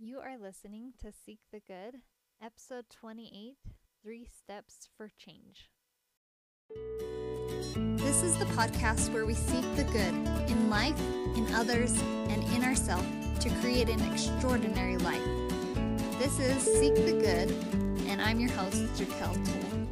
[0.00, 2.02] You are listening to Seek the Good,
[2.40, 3.56] episode 28
[4.00, 5.70] Three Steps for Change.
[7.96, 10.14] This is the podcast where we seek the good
[10.48, 10.96] in life,
[11.34, 13.08] in others, and in ourselves
[13.40, 15.20] to create an extraordinary life.
[16.20, 17.50] This is Seek the Good,
[18.06, 19.88] and I'm your host, Jaquel Toole.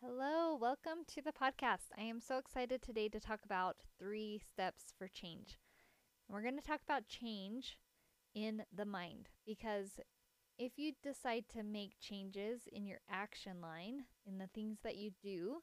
[0.00, 1.90] Hello, welcome to the podcast.
[1.98, 5.58] I am so excited today to talk about three steps for change.
[6.28, 7.78] We're going to talk about change
[8.34, 10.00] in the mind because
[10.58, 15.12] if you decide to make changes in your action line, in the things that you
[15.22, 15.58] do,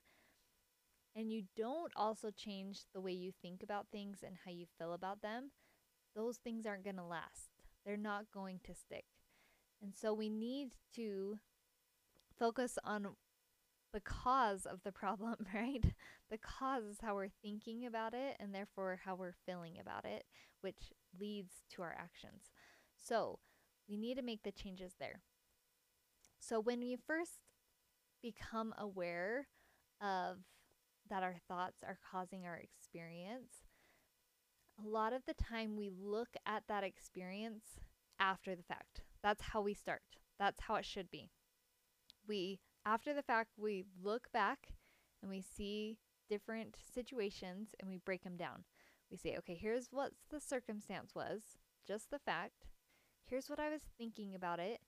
[1.16, 4.94] and you don't also change the way you think about things and how you feel
[4.94, 5.52] about them,
[6.16, 7.50] those things aren't going to last.
[7.86, 9.06] They're not going to stick.
[9.82, 11.40] And so we need to
[12.40, 13.08] focus on
[13.94, 15.84] the cause of the problem, right?
[16.30, 20.26] The cause is how we're thinking about it and therefore how we're feeling about it,
[20.62, 22.52] which leads to our actions.
[22.98, 23.40] So
[23.88, 25.22] we need to make the changes there.
[26.40, 27.40] So when we first
[28.22, 29.48] become aware
[30.02, 30.38] of
[31.10, 33.54] that our thoughts are causing our experience,
[34.84, 37.64] a lot of the time we look at that experience
[38.20, 39.02] after the fact.
[39.22, 40.02] That's how we start.
[40.40, 41.30] That's how it should be.
[42.28, 44.70] We after the fact, we look back
[45.22, 45.98] and we see
[46.30, 48.64] different situations and we break them down.
[49.10, 51.42] We say, okay, here's what the circumstance was,
[51.88, 52.66] just the fact.
[53.26, 54.80] Here's what I was thinking about it.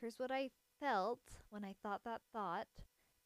[0.00, 2.66] Here's what I felt when I thought that thought.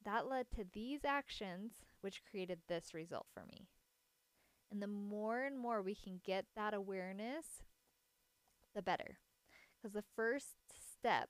[0.05, 3.69] That led to these actions, which created this result for me.
[4.71, 7.63] And the more and more we can get that awareness,
[8.75, 9.19] the better.
[9.77, 10.57] Because the first
[10.99, 11.29] step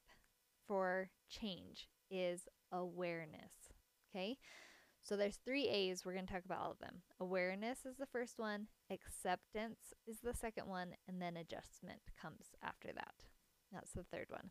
[0.66, 3.52] for change is awareness.
[4.14, 4.36] Okay?
[5.02, 6.04] So there's three A's.
[6.04, 7.02] We're going to talk about all of them.
[7.18, 12.92] Awareness is the first one, acceptance is the second one, and then adjustment comes after
[12.94, 13.14] that.
[13.72, 14.50] That's the third one.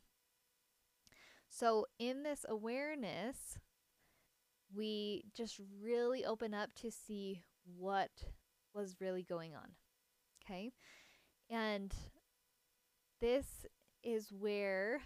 [1.49, 3.59] So in this awareness,
[4.73, 7.43] we just really open up to see
[7.77, 8.11] what
[8.73, 9.71] was really going on.
[10.43, 10.71] Okay?
[11.49, 11.93] And
[13.21, 13.65] this
[14.03, 15.01] is where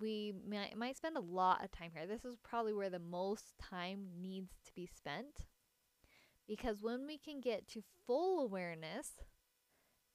[0.00, 2.06] we might, might spend a lot of time here.
[2.06, 5.46] This is probably where the most time needs to be spent.
[6.48, 9.12] Because when we can get to full awareness,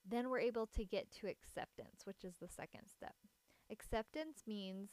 [0.08, 3.14] then we're able to get to acceptance, which is the second step.
[3.70, 4.90] Acceptance means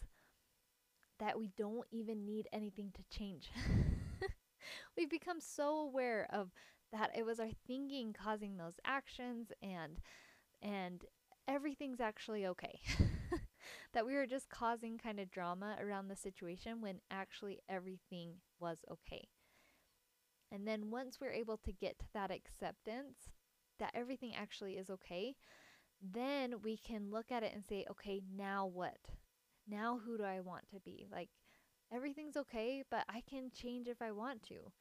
[1.19, 3.51] that we don't even need anything to change.
[4.97, 6.49] We've become so aware of
[6.91, 9.99] that it was our thinking causing those actions and
[10.61, 11.03] and
[11.47, 12.79] everything's actually okay.
[13.93, 18.79] that we were just causing kind of drama around the situation when actually everything was
[18.91, 19.27] okay.
[20.51, 23.29] And then once we're able to get to that acceptance
[23.79, 25.35] that everything actually is okay,
[26.01, 28.97] then we can look at it and say, okay, now what?
[29.67, 31.07] Now who do I want to be?
[31.11, 31.29] Like
[31.93, 34.71] everything's okay, but I can change if I want to.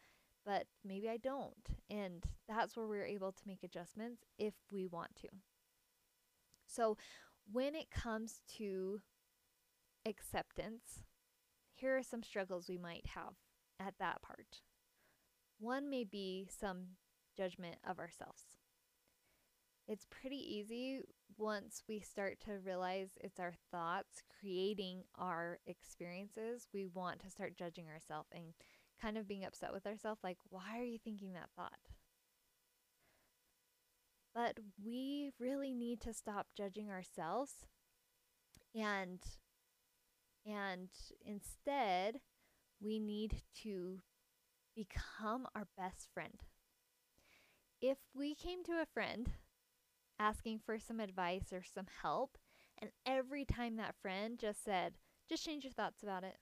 [0.44, 1.68] But maybe I don't.
[1.88, 5.28] And that's where we're able to make adjustments if we want to.
[6.66, 6.96] So
[7.50, 9.00] when it comes to
[10.06, 11.02] acceptance,
[11.74, 13.34] here are some struggles we might have
[13.80, 14.60] at that part.
[15.58, 16.96] One may be some
[17.36, 18.42] judgment of ourselves.
[19.88, 21.00] It's pretty easy
[21.36, 26.68] once we start to realize it's our thoughts creating our experiences.
[26.72, 28.54] We want to start judging ourselves and
[29.00, 31.78] kind of being upset with ourselves like, why are you thinking that thought?
[34.34, 37.66] But we really need to stop judging ourselves
[38.74, 39.20] and
[40.46, 40.88] and
[41.24, 42.20] instead
[42.80, 44.00] we need to
[44.74, 46.42] become our best friend.
[47.80, 49.30] If we came to a friend
[50.18, 52.38] asking for some advice or some help,
[52.78, 54.94] and every time that friend just said,
[55.28, 56.36] just change your thoughts about it.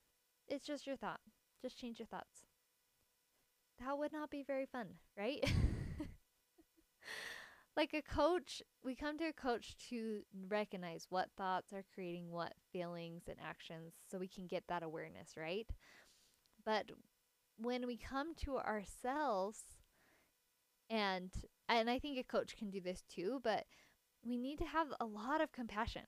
[0.48, 1.20] It's just your thought.
[1.62, 2.46] Just change your thoughts.
[3.78, 5.42] That would not be very fun, right?
[7.76, 12.52] like a coach, we come to a coach to recognize what thoughts are creating what
[12.72, 15.68] feelings and actions so we can get that awareness, right?
[16.64, 16.90] But
[17.56, 19.64] when we come to ourselves
[20.88, 21.30] and
[21.68, 23.64] and I think a coach can do this too, but
[24.24, 26.02] we need to have a lot of compassion.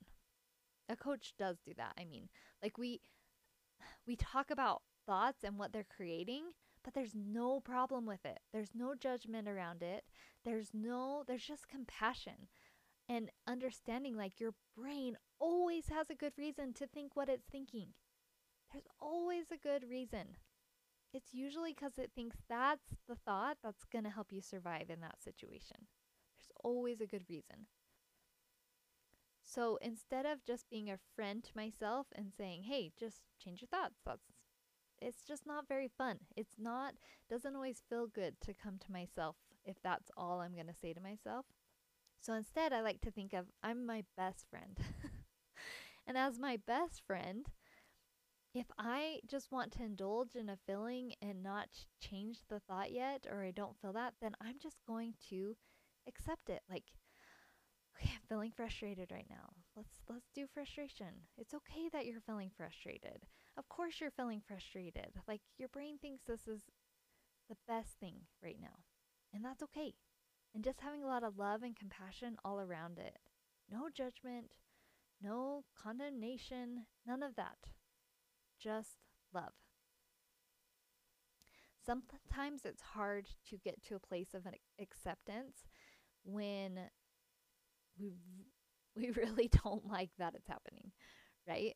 [0.89, 1.93] A coach does do that.
[1.99, 2.29] I mean,
[2.63, 3.01] like we
[4.07, 6.45] we talk about thoughts and what they're creating,
[6.85, 8.41] but there's no problem with it.
[8.53, 10.05] There's no judgment around it.
[10.45, 12.49] There's no, there's just compassion
[13.09, 17.89] and understanding like your brain always has a good reason to think what it's thinking.
[18.73, 20.37] There's always a good reason.
[21.13, 25.01] It's usually because it thinks that's the thought that's going to help you survive in
[25.01, 25.77] that situation.
[26.39, 27.67] There's always a good reason.
[29.45, 33.69] So instead of just being a friend to myself and saying, "Hey, just change your
[33.69, 34.33] thoughts." That's
[35.03, 36.19] it's just not very fun.
[36.37, 36.95] It's not
[37.29, 40.93] doesn't always feel good to come to myself if that's all I'm going to say
[40.93, 41.47] to myself.
[42.21, 44.79] So instead, I like to think of I'm my best friend.
[46.07, 47.47] and as my best friend,
[48.55, 51.69] if I just want to indulge in a feeling and not
[52.01, 55.57] change the thought yet, or I don't feel that, then I'm just going to
[56.07, 56.61] accept it.
[56.69, 56.85] Like,
[57.97, 59.51] okay, I'm feeling frustrated right now.
[59.77, 61.29] Let's let's frustration.
[61.37, 63.27] It's okay that you're feeling frustrated.
[63.57, 65.21] Of course you're feeling frustrated.
[65.29, 66.63] Like your brain thinks this is
[67.49, 68.85] the best thing right now.
[69.35, 69.95] And that's okay.
[70.55, 73.19] And just having a lot of love and compassion all around it.
[73.71, 74.53] No judgment,
[75.23, 77.71] no condemnation, none of that.
[78.61, 78.99] Just
[79.33, 79.53] love.
[81.85, 85.65] Sometimes it's hard to get to a place of an acceptance
[86.23, 86.79] when
[87.99, 88.13] we
[88.97, 90.93] we really don't like that it's happening,
[91.49, 91.75] right?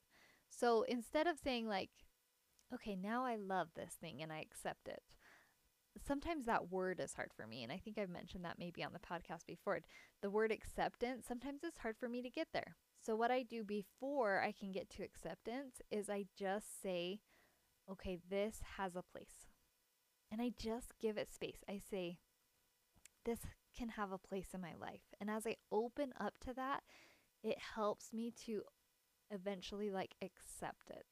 [0.50, 1.90] So instead of saying like
[2.74, 5.02] okay, now I love this thing and I accept it
[6.04, 7.62] sometimes that word is hard for me.
[7.62, 9.80] And I think I've mentioned that maybe on the podcast before.
[10.22, 12.76] The word acceptance, sometimes it's hard for me to get there.
[13.00, 17.20] So, what I do before I can get to acceptance is I just say,
[17.90, 19.48] okay, this has a place.
[20.30, 21.62] And I just give it space.
[21.68, 22.18] I say,
[23.24, 23.40] this
[23.76, 25.02] can have a place in my life.
[25.20, 26.80] And as I open up to that,
[27.42, 28.62] it helps me to
[29.30, 31.06] eventually like accept it,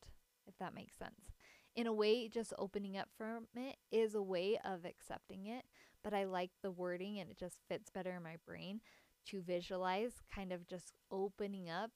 [0.46, 1.34] if that makes sense
[1.76, 5.64] in a way, just opening up from it is a way of accepting it.
[6.02, 8.81] But I like the wording and it just fits better in my brain
[9.26, 11.93] to visualize, kind of just opening up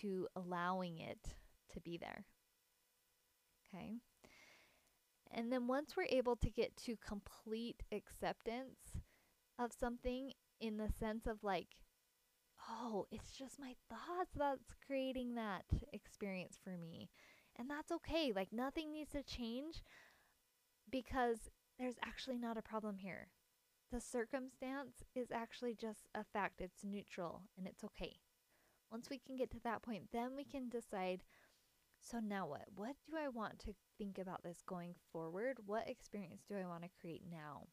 [0.00, 1.34] to allowing it
[1.72, 2.24] to be there.
[3.74, 3.94] Okay.
[5.30, 8.78] And then once we're able to get to complete acceptance
[9.58, 11.68] of something in the sense of like,
[12.68, 17.10] oh, it's just my thoughts that's creating that experience for me.
[17.56, 18.32] And that's okay.
[18.34, 19.82] Like nothing needs to change
[20.90, 23.28] because there's actually not a problem here.
[23.90, 28.16] The circumstance is actually just a fact, it's neutral and it's okay.
[28.92, 31.22] Once we can get to that point, then we can decide
[32.00, 32.64] so now what?
[32.74, 35.56] What do I want to think about this going forward?
[35.66, 37.66] What experience do I want to create now?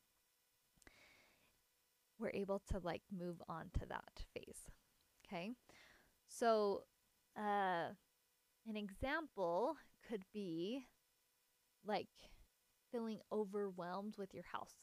[2.19, 4.69] We're able to like move on to that phase.
[5.25, 5.51] Okay.
[6.27, 6.83] So,
[7.37, 7.89] uh,
[8.67, 9.75] an example
[10.07, 10.85] could be
[11.85, 12.07] like
[12.91, 14.75] feeling overwhelmed with your house.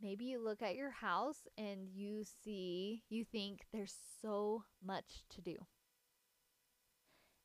[0.00, 5.40] Maybe you look at your house and you see, you think there's so much to
[5.40, 5.56] do.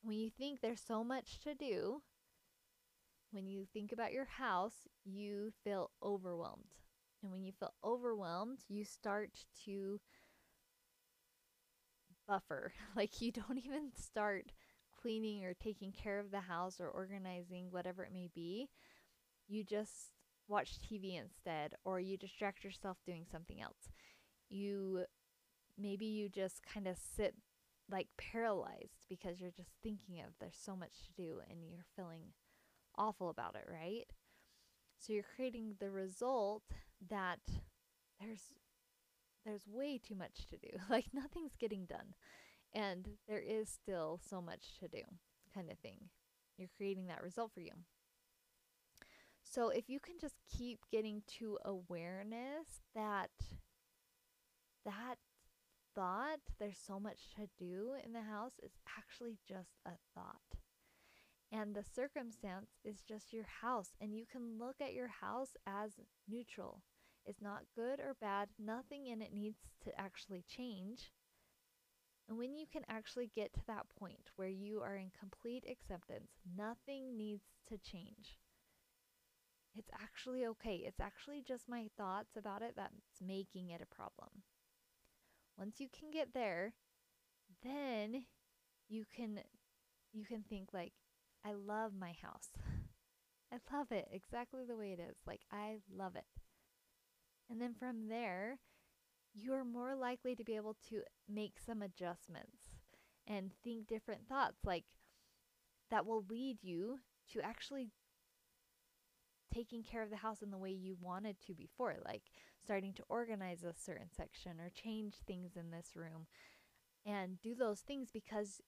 [0.02, 2.02] When you think there's so much to do,
[3.32, 6.80] when you think about your house, you feel overwhelmed.
[7.22, 10.00] And when you feel overwhelmed, you start to
[12.28, 12.74] buffer.
[12.96, 14.52] Like you don't even start
[15.02, 18.70] cleaning or taking care of the house or organizing, whatever it may be,
[19.48, 20.12] you just
[20.48, 23.92] watch TV instead or you distract yourself doing something else.
[24.50, 25.06] You
[25.78, 27.36] maybe you just kind of sit
[27.92, 32.34] like paralyzed because you're just thinking of there's so much to do and you're feeling
[32.98, 34.06] awful about it, right?
[35.00, 36.64] So you're creating the result
[37.10, 37.40] that
[38.20, 38.54] there's
[39.46, 40.70] there's way too much to do.
[40.90, 42.14] Like nothing's getting done
[42.74, 45.02] and there is still so much to do,
[45.54, 45.98] kind of thing.
[46.58, 47.72] You're creating that result for you.
[49.44, 53.32] So if you can just keep getting to awareness that
[54.86, 55.16] that
[55.96, 60.60] thought, there's so much to do in the house, is actually just a thought.
[61.52, 63.90] And the circumstance is just your house.
[64.00, 65.94] And you can look at your house as
[66.28, 66.84] neutral.
[67.30, 68.50] It's not good or bad.
[68.58, 71.12] Nothing in it needs to actually change.
[72.28, 76.32] And when you can actually get to that point where you are in complete acceptance,
[76.58, 78.40] nothing needs to change.
[79.76, 80.84] It's actually okay.
[80.88, 84.30] It's actually just my thoughts about it that's making it a problem.
[85.56, 86.74] Once you can get there,
[87.64, 88.26] then
[88.88, 89.42] you can
[90.14, 90.94] you can think like
[91.46, 92.50] I love my house.
[93.54, 95.18] I love it exactly the way it is.
[95.28, 96.39] Like I love it.
[97.50, 98.60] And then from there,
[99.34, 102.78] you're more likely to be able to make some adjustments
[103.28, 104.86] and think different thoughts like
[105.92, 107.00] that will lead you
[107.34, 107.90] to actually
[109.54, 112.22] taking care of the house in the way you wanted to before like
[112.64, 116.28] starting to organize a certain section or change things in this room
[117.06, 118.62] and do those things because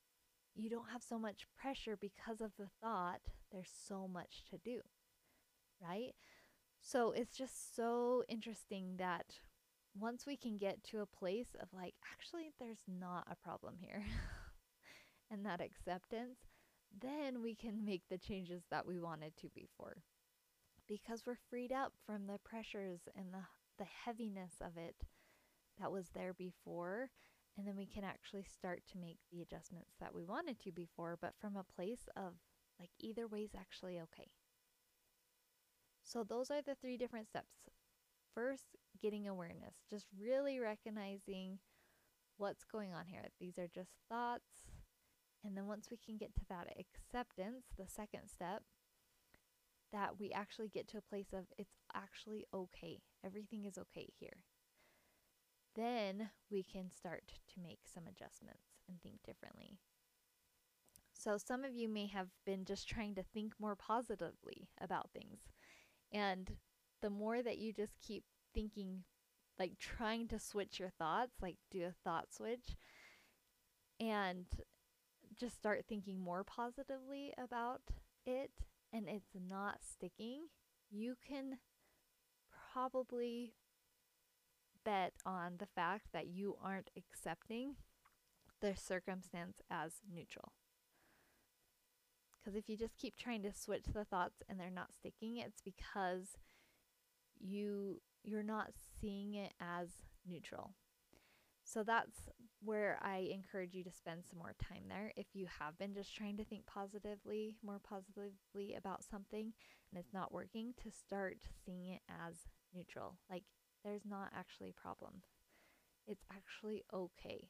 [0.56, 3.22] you don't have so much pressure because of the thought.
[3.52, 4.82] There's so much to do
[5.82, 6.14] right
[6.82, 9.26] so it's just so interesting that
[9.98, 14.04] once we can get to a place of like, actually, there's not a problem here,
[15.32, 16.40] and that acceptance,
[17.00, 19.98] then we can make the changes that we wanted to before.
[20.88, 23.44] Because we're freed up from the pressures and the,
[23.78, 24.96] the heaviness of it
[25.80, 27.12] that was there before.
[27.58, 31.18] And then we can actually start to make the adjustments that we wanted to before,
[31.22, 32.34] but from a place of
[32.80, 34.28] like either way is actually okay.
[36.12, 37.70] So, those are the three different steps.
[38.36, 41.60] First, getting awareness, just really recognizing
[42.36, 43.24] what's going on here.
[43.40, 44.68] These are just thoughts.
[45.46, 48.64] And then once we can get to that acceptance, the second step,
[49.94, 53.00] that we actually get to a place of it's actually okay.
[53.26, 54.44] Everything is okay here.
[55.78, 59.78] Then we can start to make some adjustments and think differently.
[61.14, 65.40] So, some of you may have been just trying to think more positively about things.
[66.12, 66.58] And
[67.02, 69.04] the more that you just keep thinking,
[69.58, 72.76] like trying to switch your thoughts, like do a thought switch,
[74.00, 74.46] and
[75.40, 77.82] just start thinking more positively about
[78.26, 78.52] it,
[78.92, 80.48] and it's not sticking,
[80.90, 81.60] you can
[82.74, 83.54] probably
[84.84, 87.76] bet on the fact that you aren't accepting
[88.62, 90.54] the circumstance as neutral.
[92.44, 95.62] Because if you just keep trying to switch the thoughts and they're not sticking, it's
[95.62, 96.38] because
[97.40, 99.90] you you're not seeing it as
[100.28, 100.74] neutral.
[101.64, 102.30] So that's
[102.64, 105.12] where I encourage you to spend some more time there.
[105.16, 109.54] If you have been just trying to think positively, more positively about something
[109.92, 112.36] and it's not working, to start seeing it as
[112.74, 113.16] neutral.
[113.30, 113.44] Like
[113.84, 115.22] there's not actually a problem.
[116.08, 117.50] It's actually okay.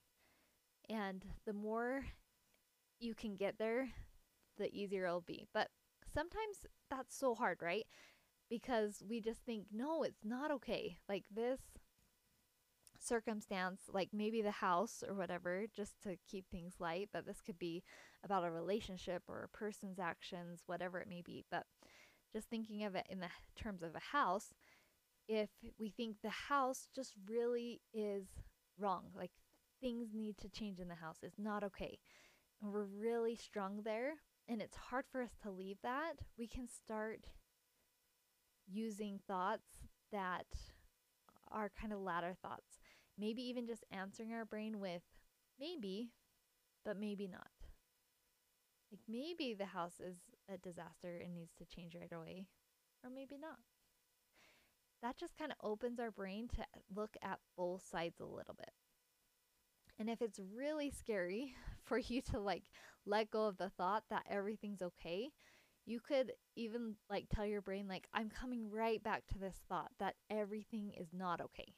[0.90, 2.06] And the more
[3.00, 3.90] you can get there,
[4.58, 5.48] the easier it'll be.
[5.54, 5.70] But
[6.14, 7.86] sometimes that's so hard, right?
[8.50, 10.98] Because we just think, no, it's not okay.
[11.08, 11.62] Like this
[13.00, 17.58] circumstance, like maybe the house or whatever, just to keep things light, but this could
[17.58, 17.84] be
[18.24, 21.44] about a relationship or a person's actions, whatever it may be.
[21.50, 21.66] But
[22.34, 24.54] just thinking of it in the terms of a house,
[25.28, 28.26] if we think the house just really is
[28.78, 29.32] wrong, like
[29.80, 32.00] things need to change in the house, it's not okay,
[32.62, 34.14] and we're really strong there,
[34.52, 37.28] and it's hard for us to leave that, we can start
[38.70, 40.46] using thoughts that
[41.50, 42.80] are kind of ladder thoughts.
[43.18, 45.04] Maybe even just answering our brain with
[45.58, 46.10] maybe,
[46.84, 47.48] but maybe not.
[48.92, 50.18] Like maybe the house is
[50.54, 52.48] a disaster and needs to change right away,
[53.06, 53.60] or maybe not.
[55.02, 58.72] That just kind of opens our brain to look at both sides a little bit.
[59.98, 61.56] And if it's really scary
[61.86, 62.64] for you to like
[63.06, 65.30] let go of the thought that everything's okay,
[65.86, 69.92] you could even like tell your brain like I'm coming right back to this thought
[70.00, 71.74] that everything is not okay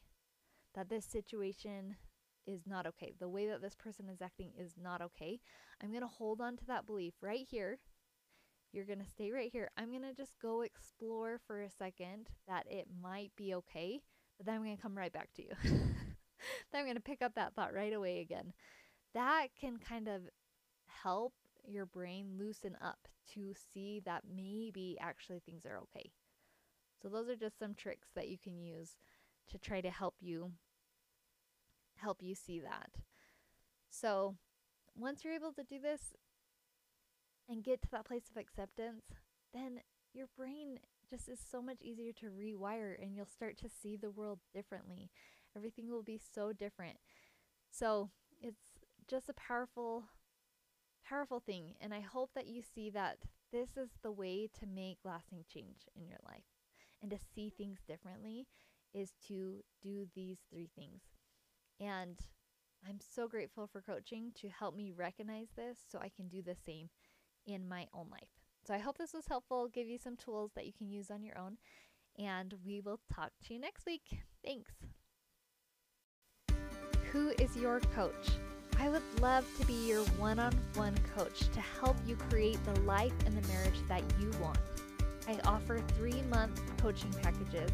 [0.75, 1.95] that this situation
[2.45, 3.13] is not okay.
[3.19, 5.39] The way that this person is acting is not okay.
[5.81, 7.79] I'm going to hold on to that belief right here.
[8.71, 9.69] You're going to stay right here.
[9.77, 14.01] I'm going to just go explore for a second that it might be okay,
[14.37, 15.51] but then I'm going to come right back to you.
[15.63, 15.83] then
[16.73, 18.53] I'm going to pick up that thought right away again.
[19.13, 20.23] That can kind of
[21.03, 21.33] help
[21.67, 26.11] your brain loosen up to see that maybe actually things are okay.
[27.01, 28.95] So, those are just some tricks that you can use
[29.49, 30.53] to try to help you
[31.97, 32.91] help you see that.
[33.89, 34.35] So,
[34.95, 36.13] once you're able to do this
[37.49, 39.03] and get to that place of acceptance,
[39.53, 39.79] then
[40.13, 40.79] your brain
[41.09, 45.09] just is so much easier to rewire and you'll start to see the world differently.
[45.55, 46.97] Everything will be so different.
[47.69, 48.09] So,
[48.41, 48.61] it's
[49.07, 50.05] just a powerful
[51.07, 53.17] powerful thing and I hope that you see that
[53.51, 56.43] this is the way to make lasting change in your life
[57.01, 58.47] and to see things differently
[58.93, 61.01] is to do these three things.
[61.79, 62.17] And
[62.87, 66.55] I'm so grateful for coaching to help me recognize this so I can do the
[66.65, 66.89] same
[67.45, 68.29] in my own life.
[68.65, 71.23] So I hope this was helpful, give you some tools that you can use on
[71.23, 71.57] your own,
[72.17, 74.19] and we will talk to you next week.
[74.45, 74.71] Thanks.
[77.11, 78.29] Who is your coach?
[78.83, 82.77] I would love to be your one on one coach to help you create the
[82.81, 84.57] life and the marriage that you want.
[85.25, 87.71] I offer three month coaching packages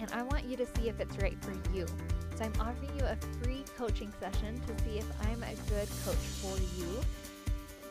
[0.00, 1.84] and I want you to see if it's right for you.
[2.36, 6.24] So I'm offering you a free coaching session to see if I'm a good coach
[6.40, 7.02] for you.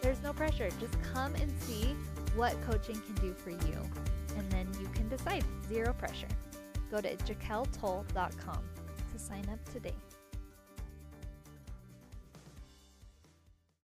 [0.01, 0.69] There's no pressure.
[0.79, 1.95] Just come and see
[2.35, 3.79] what coaching can do for you.
[4.37, 5.43] And then you can decide.
[5.69, 6.27] Zero pressure.
[6.89, 8.63] Go to jaqueltoll.com
[9.13, 9.93] to sign up today.